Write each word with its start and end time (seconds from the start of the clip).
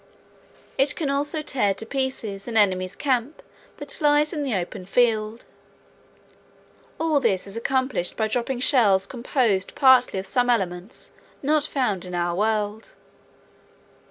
It 0.79 0.95
can 0.95 1.11
also 1.11 1.43
tear 1.43 1.75
to 1.75 1.85
pieces 1.85 2.47
an 2.47 2.57
enemy's 2.57 2.95
camp 2.95 3.43
that 3.77 4.01
lies 4.01 4.33
in 4.33 4.41
the 4.41 4.55
open 4.55 4.87
field. 4.87 5.45
All 6.99 7.19
this 7.19 7.45
is 7.45 7.55
accomplished 7.55 8.17
by 8.17 8.27
dropping 8.27 8.61
shells 8.61 9.05
composed 9.05 9.75
partly 9.75 10.17
of 10.17 10.25
some 10.25 10.49
elements 10.49 11.11
not 11.43 11.65
found 11.67 12.03
in 12.05 12.15
our 12.15 12.35
world. 12.35 12.95